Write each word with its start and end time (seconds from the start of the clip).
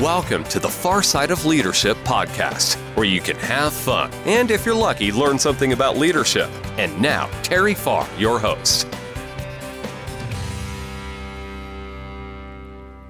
Welcome 0.00 0.44
to 0.44 0.60
the 0.60 0.68
Far 0.68 1.02
Side 1.02 1.30
of 1.30 1.46
Leadership 1.46 1.96
podcast, 2.04 2.74
where 2.96 3.06
you 3.06 3.18
can 3.18 3.36
have 3.36 3.72
fun 3.72 4.12
and, 4.26 4.50
if 4.50 4.66
you're 4.66 4.74
lucky, 4.74 5.10
learn 5.10 5.38
something 5.38 5.72
about 5.72 5.96
leadership. 5.96 6.50
And 6.76 7.00
now, 7.00 7.30
Terry 7.42 7.72
Farr, 7.72 8.06
your 8.18 8.38
host. 8.38 8.86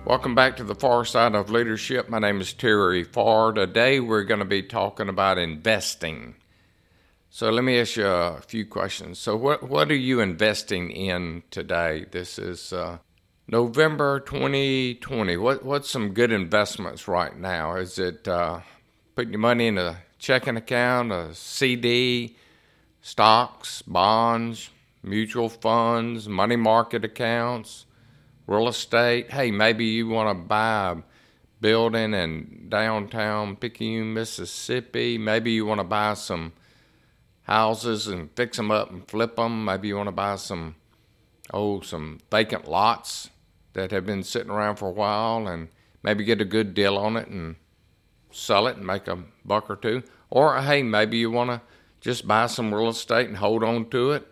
Welcome 0.05 0.37
back 0.37 0.57
to 0.59 0.63
the 0.65 0.77
Far 0.77 1.05
Side 1.05 1.35
of 1.35 1.51
Leadership. 1.51 2.09
My 2.09 2.21
name 2.21 2.41
is 2.41 2.53
Terry 2.53 3.03
Farr. 3.03 3.51
Today 3.51 3.99
we're 3.99 4.23
going 4.23 4.39
to 4.39 4.45
be 4.45 4.63
talking 4.63 5.09
about 5.09 5.39
investing. 5.39 6.37
So 7.31 7.51
let 7.51 7.65
me 7.65 7.81
ask 7.81 7.97
you 7.97 8.07
a 8.07 8.41
few 8.43 8.65
questions. 8.65 9.19
So 9.19 9.35
what 9.35 9.65
what 9.65 9.91
are 9.91 9.97
you 9.97 10.21
investing 10.21 10.93
in 10.93 11.43
today? 11.51 12.07
This 12.09 12.39
is 12.39 12.73
uh, 12.73 12.99
November 13.49 14.19
2020. 14.19 15.37
What 15.37 15.65
what's 15.65 15.89
some 15.89 16.15
good 16.15 16.33
investments 16.33 17.07
right 17.07 17.39
now? 17.39 17.77
Is 17.77 17.97
it 17.97 18.27
uh, 18.27 18.59
putting 19.15 19.35
your 19.35 19.39
money 19.39 19.69
in 19.69 19.79
a 19.79 19.99
checking 20.19 20.57
account, 20.57 21.13
a 21.13 21.33
CD, 21.33 22.37
stocks, 23.03 23.83
bonds, 23.83 24.71
mutual 25.01 25.49
funds, 25.49 26.29
money 26.29 26.57
market 26.57 27.05
accounts, 27.05 27.87
real 28.49 28.67
estate? 28.67 29.31
Hey, 29.31 29.53
maybe 29.53 29.85
you 29.85 30.09
want 30.09 30.29
to 30.29 30.45
buy 30.45 30.91
a 30.91 30.97
building 31.61 32.15
in 32.15 32.67
downtown 32.69 33.55
Picayune, 33.55 34.13
Mississippi. 34.13 35.19
Maybe 35.19 35.53
you 35.53 35.65
want 35.67 35.79
to 35.79 35.85
buy 35.85 36.15
some 36.15 36.53
houses 37.43 38.09
and 38.09 38.29
fix 38.35 38.57
them 38.57 38.73
up 38.73 38.91
and 38.91 39.07
flip 39.07 39.37
them. 39.37 39.65
Maybe 39.67 39.87
you 39.87 39.97
want 39.97 40.09
to 40.09 40.13
buy 40.13 40.35
some 40.35 40.75
oh 41.55 41.81
some 41.81 42.19
vacant 42.29 42.67
lots 42.67 43.31
that 43.77 43.91
have 43.91 44.07
been 44.07 44.23
sitting 44.23 44.51
around 44.51 44.77
for 44.77 44.89
a 44.89 44.93
while 44.93 45.47
and 45.47 45.69
maybe 46.03 46.25
get 46.25 46.41
a 46.41 46.47
good 46.47 46.73
deal 46.73 46.97
on 46.97 47.15
it 47.15 47.29
and 47.29 47.57
sell 48.31 48.67
it 48.67 48.79
and 48.79 48.87
make 48.87 49.07
a 49.07 49.23
buck 49.45 49.69
or 49.69 49.77
two. 49.77 50.03
Or 50.31 50.59
hey, 50.63 50.83
maybe 50.83 51.19
you 51.19 51.31
want 51.31 51.51
to 51.51 51.61
just 52.01 52.27
buy 52.27 52.47
some 52.47 52.75
real 52.75 52.89
estate 52.89 53.29
and 53.29 53.37
hold 53.37 53.63
on 53.63 53.91
to 53.91 54.13
it 54.13 54.27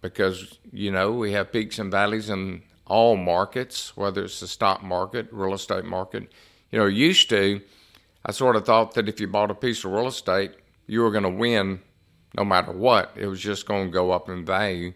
because 0.00 0.58
you 0.72 0.90
know 0.90 1.12
we 1.12 1.32
have 1.32 1.52
peaks 1.52 1.78
and 1.78 1.90
valleys 1.90 2.30
in 2.30 2.62
all 2.86 3.16
markets, 3.16 3.94
whether 3.98 4.24
it's 4.24 4.40
the 4.40 4.48
stock 4.48 4.82
market, 4.82 5.28
real 5.30 5.52
estate 5.52 5.84
market. 5.84 6.32
You 6.70 6.78
know, 6.78 6.86
used 6.86 7.28
to, 7.28 7.60
I 8.24 8.32
sort 8.32 8.56
of 8.56 8.64
thought 8.64 8.94
that 8.94 9.10
if 9.10 9.20
you 9.20 9.28
bought 9.28 9.50
a 9.50 9.54
piece 9.54 9.84
of 9.84 9.92
real 9.92 10.06
estate, 10.06 10.52
you 10.86 11.02
were 11.02 11.10
going 11.10 11.24
to 11.24 11.28
win 11.28 11.82
no 12.34 12.46
matter 12.46 12.72
what. 12.72 13.12
It 13.14 13.26
was 13.26 13.40
just 13.40 13.66
going 13.66 13.88
to 13.88 13.92
go 13.92 14.10
up 14.10 14.30
in 14.30 14.46
value. 14.46 14.94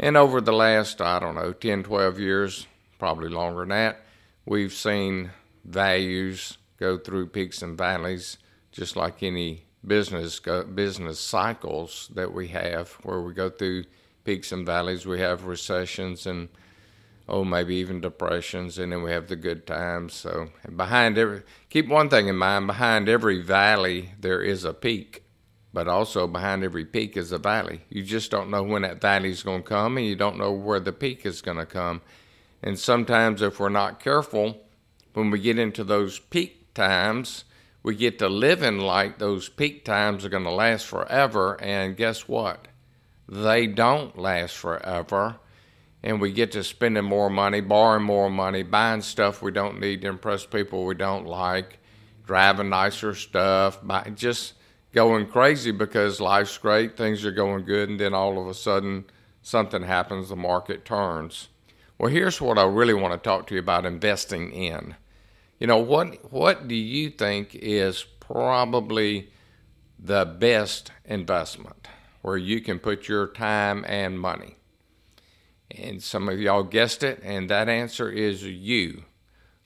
And 0.00 0.16
over 0.16 0.40
the 0.40 0.52
last, 0.52 1.00
I 1.00 1.20
don't 1.20 1.36
know, 1.36 1.52
10, 1.52 1.84
12 1.84 2.18
years, 2.18 2.66
probably 3.00 3.30
longer 3.30 3.60
than 3.60 3.70
that. 3.70 4.02
We've 4.44 4.72
seen 4.72 5.32
values 5.64 6.58
go 6.78 6.98
through 6.98 7.28
peaks 7.28 7.62
and 7.62 7.76
valleys, 7.76 8.38
just 8.70 8.94
like 8.94 9.22
any 9.22 9.64
business 9.84 10.38
go, 10.38 10.62
business 10.62 11.18
cycles 11.18 12.10
that 12.14 12.32
we 12.32 12.48
have, 12.48 12.92
where 13.02 13.20
we 13.20 13.34
go 13.34 13.50
through 13.50 13.84
peaks 14.24 14.52
and 14.52 14.64
valleys. 14.64 15.06
We 15.06 15.18
have 15.20 15.46
recessions 15.46 16.26
and 16.26 16.48
oh, 17.28 17.44
maybe 17.44 17.76
even 17.76 18.00
depressions, 18.00 18.78
and 18.78 18.92
then 18.92 19.02
we 19.02 19.12
have 19.12 19.28
the 19.28 19.36
good 19.36 19.66
times. 19.66 20.14
So 20.14 20.50
behind 20.76 21.16
every, 21.16 21.42
keep 21.70 21.88
one 21.88 22.08
thing 22.10 22.28
in 22.28 22.36
mind: 22.36 22.66
behind 22.66 23.08
every 23.08 23.40
valley 23.40 24.12
there 24.20 24.42
is 24.42 24.64
a 24.64 24.74
peak, 24.74 25.24
but 25.72 25.88
also 25.88 26.26
behind 26.26 26.64
every 26.64 26.84
peak 26.84 27.16
is 27.16 27.32
a 27.32 27.38
valley. 27.38 27.82
You 27.88 28.02
just 28.02 28.30
don't 28.30 28.50
know 28.50 28.62
when 28.62 28.82
that 28.82 29.00
valley 29.00 29.30
is 29.30 29.42
going 29.42 29.62
to 29.62 29.68
come, 29.68 29.96
and 29.96 30.06
you 30.06 30.16
don't 30.16 30.38
know 30.38 30.52
where 30.52 30.80
the 30.80 30.92
peak 30.92 31.24
is 31.24 31.40
going 31.40 31.58
to 31.58 31.66
come. 31.66 32.02
And 32.62 32.78
sometimes, 32.78 33.42
if 33.42 33.58
we're 33.58 33.68
not 33.70 34.00
careful, 34.00 34.60
when 35.14 35.30
we 35.30 35.38
get 35.38 35.58
into 35.58 35.84
those 35.84 36.18
peak 36.18 36.74
times, 36.74 37.44
we 37.82 37.96
get 37.96 38.18
to 38.18 38.28
living 38.28 38.78
like 38.78 39.18
those 39.18 39.48
peak 39.48 39.84
times 39.84 40.24
are 40.24 40.28
going 40.28 40.44
to 40.44 40.50
last 40.50 40.86
forever. 40.86 41.60
And 41.62 41.96
guess 41.96 42.28
what? 42.28 42.68
They 43.28 43.66
don't 43.66 44.18
last 44.18 44.56
forever. 44.56 45.36
And 46.02 46.20
we 46.20 46.32
get 46.32 46.52
to 46.52 46.64
spending 46.64 47.04
more 47.04 47.30
money, 47.30 47.60
borrowing 47.60 48.04
more 48.04 48.30
money, 48.30 48.62
buying 48.62 49.02
stuff 49.02 49.42
we 49.42 49.50
don't 49.50 49.80
need 49.80 50.02
to 50.02 50.08
impress 50.08 50.46
people 50.46 50.84
we 50.84 50.94
don't 50.94 51.26
like, 51.26 51.78
driving 52.26 52.70
nicer 52.70 53.14
stuff, 53.14 53.78
by 53.82 54.10
just 54.14 54.54
going 54.92 55.26
crazy 55.26 55.70
because 55.70 56.20
life's 56.20 56.56
great, 56.58 56.96
things 56.96 57.24
are 57.24 57.30
going 57.30 57.64
good, 57.64 57.88
and 57.88 58.00
then 58.00 58.14
all 58.14 58.40
of 58.40 58.48
a 58.48 58.54
sudden 58.54 59.04
something 59.42 59.82
happens, 59.82 60.30
the 60.30 60.36
market 60.36 60.84
turns. 60.84 61.48
Well, 62.00 62.10
here's 62.10 62.40
what 62.40 62.58
I 62.58 62.64
really 62.64 62.94
want 62.94 63.12
to 63.12 63.18
talk 63.18 63.46
to 63.48 63.54
you 63.54 63.60
about 63.60 63.84
investing 63.84 64.52
in. 64.52 64.96
You 65.58 65.66
know, 65.66 65.76
what 65.76 66.32
what 66.32 66.66
do 66.66 66.74
you 66.74 67.10
think 67.10 67.54
is 67.54 68.06
probably 68.20 69.28
the 69.98 70.24
best 70.24 70.92
investment 71.04 71.88
where 72.22 72.38
you 72.38 72.62
can 72.62 72.78
put 72.78 73.06
your 73.06 73.26
time 73.26 73.84
and 73.86 74.18
money? 74.18 74.56
And 75.70 76.02
some 76.02 76.30
of 76.30 76.40
y'all 76.40 76.62
guessed 76.62 77.02
it, 77.02 77.20
and 77.22 77.50
that 77.50 77.68
answer 77.68 78.10
is 78.10 78.44
you. 78.44 79.02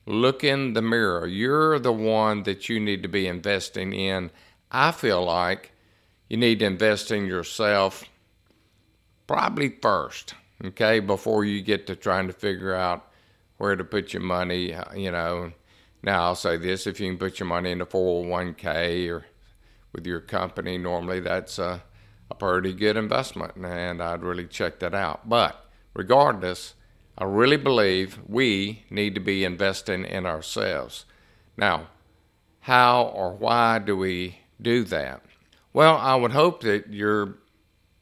Look 0.05 0.43
in 0.43 0.73
the 0.73 0.83
mirror. 0.83 1.29
You're 1.29 1.79
the 1.79 1.93
one 1.93 2.43
that 2.43 2.69
you 2.69 2.81
need 2.81 3.05
to 3.05 3.09
be 3.09 3.29
investing 3.29 3.93
in. 3.93 4.33
I 4.73 4.91
feel 4.91 5.25
like 5.25 5.71
you 6.29 6.37
need 6.37 6.59
to 6.59 6.67
invest 6.67 7.13
in 7.13 7.27
yourself 7.27 8.03
probably 9.29 9.69
first 9.69 10.35
okay, 10.63 11.01
before 11.01 11.45
you 11.45 11.63
get 11.63 11.87
to 11.87 11.97
trying 11.97 12.27
to 12.27 12.33
figure 12.33 12.75
out 12.75 13.11
where 13.59 13.77
to 13.77 13.85
put 13.85 14.13
your 14.13 14.23
money, 14.23 14.75
you 14.95 15.11
know. 15.11 15.53
Now, 16.03 16.25
I'll 16.25 16.35
say 16.35 16.57
this 16.57 16.87
if 16.87 17.01
you 17.01 17.09
can 17.09 17.19
put 17.19 17.41
your 17.41 17.49
money 17.49 17.71
in 17.71 17.81
a 17.81 17.87
401k 17.87 19.11
or 19.11 19.25
with 19.93 20.07
your 20.07 20.21
company, 20.21 20.77
normally 20.77 21.21
that's 21.21 21.59
a, 21.59 21.83
a 22.31 22.35
pretty 22.35 22.75
good 22.75 22.97
investment, 22.97 23.57
and 23.57 24.03
I'd 24.03 24.23
really 24.23 24.47
check 24.47 24.81
that 24.81 24.95
out. 24.95 25.29
But 25.29 25.65
regardless, 25.95 26.75
I 27.17 27.25
really 27.25 27.57
believe 27.57 28.19
we 28.27 28.85
need 28.91 29.15
to 29.15 29.21
be 29.21 29.45
investing 29.45 30.05
in 30.05 30.27
ourselves. 30.27 31.05
Now, 31.57 31.89
how 32.61 33.05
or 33.05 33.33
why 33.33 33.79
do 33.79 33.97
we 33.97 34.41
do 34.61 34.85
that? 34.85 35.23
Well, 35.73 35.97
I 35.97 36.17
would 36.17 36.33
hope 36.33 36.63
that 36.63 36.93
you're 36.93 37.37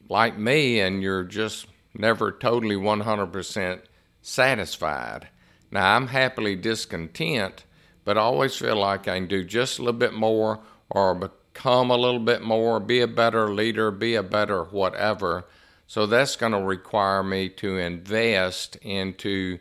like 0.09 0.37
me 0.37 0.79
and 0.79 1.01
you're 1.01 1.23
just 1.23 1.67
never 1.93 2.31
totally 2.31 2.75
100% 2.75 3.81
satisfied. 4.21 5.27
Now, 5.71 5.95
I'm 5.95 6.07
happily 6.07 6.55
discontent, 6.55 7.65
but 8.05 8.17
I 8.17 8.21
always 8.21 8.55
feel 8.55 8.75
like 8.75 9.07
I 9.07 9.15
can 9.15 9.27
do 9.27 9.43
just 9.43 9.79
a 9.79 9.83
little 9.83 9.99
bit 9.99 10.13
more 10.13 10.59
or 10.89 11.15
become 11.15 11.89
a 11.89 11.97
little 11.97 12.19
bit 12.19 12.41
more, 12.41 12.79
be 12.79 13.01
a 13.01 13.07
better 13.07 13.53
leader, 13.53 13.91
be 13.91 14.15
a 14.15 14.23
better 14.23 14.63
whatever. 14.65 15.45
So 15.87 16.05
that's 16.05 16.35
going 16.35 16.51
to 16.53 16.59
require 16.59 17.23
me 17.23 17.49
to 17.49 17.77
invest 17.77 18.75
into 18.77 19.59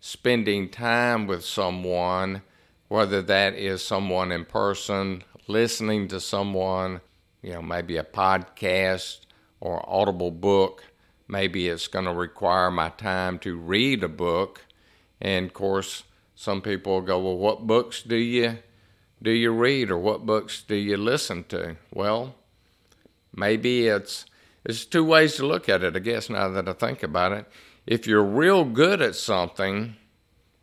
spending 0.00 0.68
time 0.68 1.26
with 1.26 1.44
someone, 1.44 2.42
whether 2.88 3.22
that 3.22 3.54
is 3.54 3.84
someone 3.84 4.32
in 4.32 4.44
person, 4.44 5.22
listening 5.46 6.08
to 6.08 6.20
someone, 6.20 7.00
you 7.40 7.52
know, 7.52 7.62
maybe 7.62 7.96
a 7.96 8.04
podcast 8.04 9.20
or 9.60 9.84
audible 9.88 10.30
book 10.30 10.84
maybe 11.32 11.66
it's 11.66 11.88
going 11.88 12.04
to 12.04 12.12
require 12.12 12.70
my 12.70 12.90
time 12.90 13.38
to 13.38 13.56
read 13.56 14.04
a 14.04 14.08
book. 14.08 14.66
And 15.18 15.46
of 15.46 15.54
course, 15.54 16.04
some 16.34 16.60
people 16.60 17.00
go, 17.00 17.18
"Well, 17.18 17.38
what 17.38 17.66
books 17.66 18.02
do 18.02 18.16
you 18.16 18.58
do 19.22 19.30
you 19.30 19.50
read, 19.52 19.90
or 19.90 19.98
what 19.98 20.26
books 20.26 20.62
do 20.62 20.76
you 20.76 20.96
listen 20.96 21.44
to?" 21.44 21.76
Well, 21.92 22.34
maybe 23.34 23.88
it's 23.88 24.26
there's 24.62 24.84
two 24.84 25.04
ways 25.04 25.34
to 25.36 25.46
look 25.46 25.68
at 25.68 25.82
it. 25.82 25.96
I 25.96 26.00
guess 26.00 26.28
now 26.28 26.48
that 26.50 26.68
I 26.68 26.74
think 26.74 27.02
about 27.02 27.32
it, 27.32 27.46
if 27.86 28.06
you're 28.06 28.22
real 28.22 28.64
good 28.64 29.00
at 29.00 29.14
something, 29.14 29.96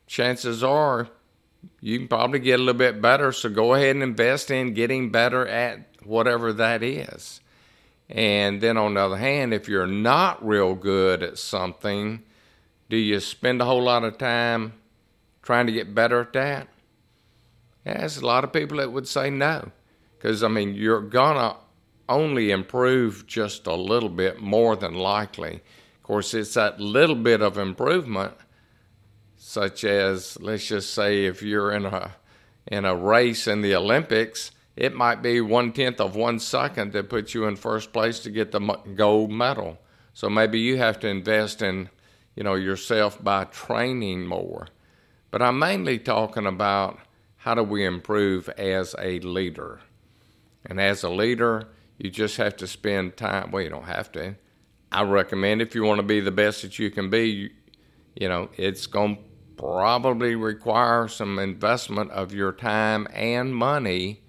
chances 0.06 0.64
are 0.64 1.10
you 1.82 1.98
can 1.98 2.08
probably 2.08 2.40
get 2.40 2.60
a 2.60 2.64
little 2.64 2.78
bit 2.78 3.02
better. 3.02 3.32
So 3.32 3.50
go 3.50 3.74
ahead 3.74 3.96
and 3.96 4.04
invest 4.04 4.52
in 4.52 4.74
getting 4.74 5.12
better 5.12 5.48
at 5.48 5.88
whatever 6.04 6.54
that 6.54 6.84
is. 6.84 7.42
And 8.10 8.60
then 8.60 8.76
on 8.76 8.96
the 8.96 9.02
other 9.02 9.18
hand, 9.18 9.54
if 9.54 9.68
you're 9.68 9.86
not 9.86 10.46
real 10.46 10.74
good 10.74 11.22
at 11.22 11.38
something, 11.38 12.24
do 12.90 12.98
you 12.98 13.20
spend 13.20 13.62
a 13.62 13.66
whole 13.66 13.84
lot 13.84 14.04
of 14.04 14.18
time 14.18 14.74
trying 15.44 15.68
to 15.68 15.72
get 15.72 15.94
better 15.94 16.22
at 16.22 16.34
that? 16.34 16.68
There's 17.84 18.18
a 18.18 18.26
lot 18.26 18.44
of 18.44 18.52
people 18.52 18.78
that 18.78 18.92
would 18.92 19.08
say 19.08 19.30
no. 19.30 19.72
Because, 20.18 20.44
I 20.44 20.48
mean, 20.48 20.74
you're 20.74 21.02
going 21.02 21.38
to 21.38 21.56
only 22.10 22.50
improve 22.52 23.28
just 23.28 23.68
a 23.68 23.76
little 23.76 24.10
bit 24.10 24.42
more 24.42 24.76
than 24.76 24.96
likely. 24.96 25.62
Of 25.96 26.04
course, 26.04 26.34
it's 26.34 26.56
that 26.56 26.80
little 26.80 27.16
bit 27.16 27.42
of 27.42 27.58
improvement, 27.58 28.34
such 29.38 29.84
as, 29.84 30.40
let's 30.42 30.68
just 30.68 30.94
say, 30.94 31.26
if 31.26 31.44
you're 31.44 31.72
in 31.72 31.86
a, 31.86 32.16
in 32.68 32.86
a 32.86 32.96
race 32.96 33.48
in 33.48 33.62
the 33.62 33.76
Olympics 33.76 34.52
it 34.80 34.96
might 34.96 35.22
be 35.22 35.42
one 35.42 35.74
tenth 35.74 36.00
of 36.00 36.16
one 36.16 36.40
second 36.40 36.94
that 36.94 37.10
puts 37.10 37.34
you 37.34 37.46
in 37.46 37.58
first 37.58 37.92
place 37.92 38.20
to 38.20 38.32
get 38.32 38.54
the 38.54 38.62
gold 38.96 39.30
medal. 39.30 39.78
So 40.14 40.30
maybe 40.30 40.58
you 40.58 40.78
have 40.78 41.02
to 41.02 41.08
invest 41.10 41.62
in, 41.62 41.90
you 42.34 42.44
know, 42.44 42.56
yourself 42.56 43.22
by 43.22 43.44
training 43.44 44.26
more. 44.26 44.68
But 45.32 45.42
I'm 45.42 45.60
mainly 45.60 46.00
talking 46.00 46.46
about 46.46 46.98
how 47.36 47.56
do 47.56 47.64
we 47.64 47.84
improve 47.84 48.48
as 48.58 48.96
a 48.98 49.20
leader? 49.20 49.82
And 50.66 50.80
as 50.80 51.04
a 51.04 51.10
leader, 51.10 51.68
you 51.98 52.10
just 52.10 52.38
have 52.38 52.56
to 52.56 52.66
spend 52.66 53.18
time. 53.18 53.52
Well, 53.52 53.64
you 53.64 53.70
don't 53.70 53.84
have 53.84 54.14
to. 54.14 54.36
I 54.94 55.04
recommend 55.04 55.62
if 55.62 55.76
you 55.76 55.84
want 55.84 56.00
to 56.00 56.08
be 56.08 56.22
the 56.22 56.32
best 56.32 56.62
that 56.62 56.80
you 56.80 56.90
can 56.90 57.10
be, 57.10 57.30
you, 57.30 57.50
you 58.16 58.30
know, 58.30 58.50
it's 58.56 58.88
going 58.88 59.18
to 59.18 59.22
probably 59.58 60.36
require 60.36 61.10
some 61.10 61.38
investment 61.38 62.12
of 62.12 62.34
your 62.34 62.54
time 62.54 63.10
and 63.14 63.54
money 63.54 64.22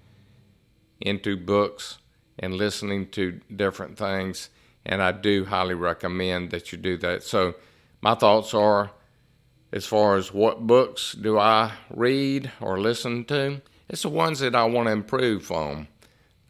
into 1.01 1.37
books 1.37 1.97
and 2.39 2.55
listening 2.55 3.09
to 3.09 3.39
different 3.55 3.97
things. 3.97 4.49
And 4.85 5.01
I 5.01 5.11
do 5.11 5.45
highly 5.45 5.75
recommend 5.75 6.51
that 6.51 6.71
you 6.71 6.77
do 6.77 6.97
that. 6.97 7.23
So, 7.23 7.55
my 8.01 8.15
thoughts 8.15 8.53
are 8.53 8.91
as 9.71 9.85
far 9.85 10.17
as 10.17 10.33
what 10.33 10.67
books 10.67 11.13
do 11.13 11.39
I 11.39 11.73
read 11.89 12.51
or 12.59 12.79
listen 12.79 13.23
to, 13.25 13.61
it's 13.87 14.01
the 14.01 14.09
ones 14.09 14.39
that 14.39 14.55
I 14.55 14.65
want 14.65 14.87
to 14.87 14.91
improve 14.91 15.51
on. 15.51 15.87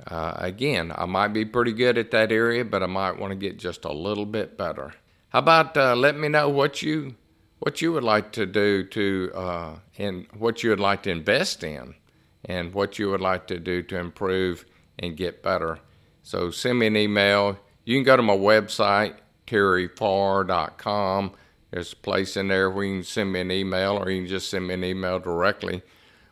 Uh, 0.07 0.33
again, 0.37 0.91
I 0.95 1.05
might 1.05 1.29
be 1.29 1.45
pretty 1.45 1.73
good 1.73 1.97
at 1.97 2.11
that 2.11 2.31
area, 2.31 2.65
but 2.65 2.81
I 2.81 2.87
might 2.87 3.19
want 3.19 3.31
to 3.31 3.35
get 3.35 3.59
just 3.59 3.85
a 3.85 3.91
little 3.91 4.25
bit 4.25 4.57
better. 4.57 4.93
How 5.29 5.39
about 5.39 5.77
uh, 5.77 5.95
let 5.95 6.17
me 6.17 6.27
know 6.27 6.49
what 6.49 6.81
you 6.81 7.15
what 7.59 7.79
you 7.79 7.93
would 7.93 8.03
like 8.03 8.31
to 8.31 8.47
do 8.47 8.83
to 8.83 9.31
uh, 9.35 9.75
and 9.99 10.25
what 10.35 10.63
you 10.63 10.71
would 10.71 10.79
like 10.79 11.03
to 11.03 11.11
invest 11.11 11.63
in, 11.63 11.93
and 12.45 12.73
what 12.73 12.99
you 12.99 13.09
would 13.09 13.21
like 13.21 13.47
to 13.47 13.59
do 13.59 13.81
to 13.83 13.97
improve 13.97 14.65
and 14.99 15.17
get 15.17 15.43
better. 15.43 15.79
So 16.23 16.51
send 16.51 16.79
me 16.79 16.87
an 16.87 16.97
email. 16.97 17.57
You 17.85 17.97
can 17.97 18.03
go 18.03 18.15
to 18.15 18.23
my 18.23 18.35
website 18.35 19.15
terryfarr.com. 19.47 21.33
There's 21.71 21.93
a 21.93 21.97
place 21.97 22.37
in 22.37 22.47
there 22.47 22.69
where 22.69 22.85
you 22.85 22.95
can 22.97 23.03
send 23.03 23.31
me 23.31 23.41
an 23.41 23.51
email, 23.51 23.97
or 23.97 24.09
you 24.09 24.21
can 24.21 24.29
just 24.29 24.49
send 24.49 24.67
me 24.67 24.73
an 24.73 24.83
email 24.83 25.19
directly. 25.19 25.81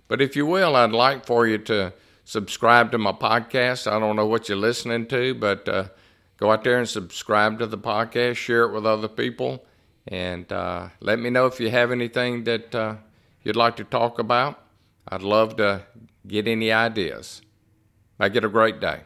But 0.08 0.22
if 0.22 0.36
you 0.36 0.46
will, 0.46 0.76
I'd 0.76 0.92
like 0.92 1.26
for 1.26 1.48
you 1.48 1.58
to 1.60 1.94
subscribe 2.26 2.92
to 2.92 2.98
my 2.98 3.12
podcast. 3.12 3.92
I 3.92 4.00
don't 4.00 4.16
know 4.16 4.26
what 4.26 4.50
you're 4.50 4.58
listening 4.58 5.08
to, 5.08 5.34
but 5.34 5.68
uh, 5.68 5.86
go 6.38 6.52
out 6.52 6.64
there 6.64 6.78
and 6.78 6.88
subscribe 6.88 7.60
to 7.60 7.68
the 7.68 7.78
podcast, 7.78 8.36
share 8.36 8.64
it 8.64 8.74
with 8.74 8.86
other 8.86 9.08
people, 9.08 9.66
and 10.08 10.52
uh, 10.52 10.90
let 11.00 11.20
me 11.20 11.30
know 11.30 11.46
if 11.46 11.60
you 11.60 11.70
have 11.70 11.92
anything 11.92 12.44
that 12.46 12.74
uh, 12.74 12.96
you'd 13.44 13.56
like 13.56 13.76
to 13.78 13.84
talk 13.84 14.20
about. 14.20 14.64
I'd 15.10 15.22
love 15.24 15.56
to 15.58 15.84
get 16.28 16.48
any 16.48 16.72
ideas. 16.72 17.42
Make 18.20 18.36
it 18.36 18.46
a 18.46 18.50
great 18.50 18.80
day. 18.80 19.02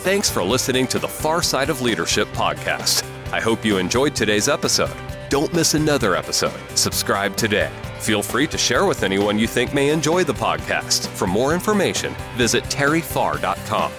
Thanks 0.00 0.30
for 0.30 0.42
listening 0.42 0.86
to 0.88 0.98
the 0.98 1.06
Far 1.08 1.42
Side 1.42 1.68
of 1.70 1.82
Leadership 1.82 2.26
podcast. 2.28 3.04
I 3.32 3.40
hope 3.40 3.64
you 3.64 3.76
enjoyed 3.76 4.16
today's 4.16 4.48
episode. 4.48 4.94
Don't 5.28 5.52
miss 5.52 5.74
another 5.74 6.16
episode. 6.16 6.58
Subscribe 6.74 7.36
today. 7.36 7.70
Feel 8.00 8.22
free 8.22 8.46
to 8.48 8.58
share 8.58 8.86
with 8.86 9.02
anyone 9.02 9.38
you 9.38 9.46
think 9.46 9.72
may 9.74 9.90
enjoy 9.90 10.24
the 10.24 10.32
podcast. 10.32 11.06
For 11.08 11.26
more 11.26 11.54
information, 11.54 12.14
visit 12.36 12.64
terryfarr.com. 12.64 13.92